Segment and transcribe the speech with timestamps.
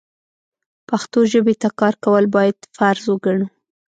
[0.89, 3.47] پښتو ژبې ته کار کول بايد فرض وګڼو.